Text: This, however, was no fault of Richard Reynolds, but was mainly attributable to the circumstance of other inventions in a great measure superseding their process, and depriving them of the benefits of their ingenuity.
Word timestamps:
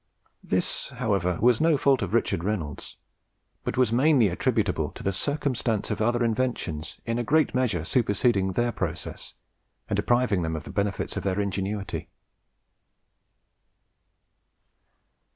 This, 0.43 0.89
however, 0.95 1.37
was 1.43 1.61
no 1.61 1.77
fault 1.77 2.01
of 2.01 2.11
Richard 2.15 2.43
Reynolds, 2.43 2.97
but 3.63 3.77
was 3.77 3.93
mainly 3.93 4.29
attributable 4.29 4.89
to 4.93 5.03
the 5.03 5.13
circumstance 5.13 5.91
of 5.91 6.01
other 6.01 6.23
inventions 6.23 6.97
in 7.05 7.19
a 7.19 7.23
great 7.23 7.53
measure 7.53 7.85
superseding 7.85 8.53
their 8.53 8.71
process, 8.71 9.35
and 9.87 9.95
depriving 9.95 10.41
them 10.41 10.55
of 10.55 10.63
the 10.63 10.71
benefits 10.71 11.17
of 11.17 11.23
their 11.23 11.39
ingenuity. 11.39 12.09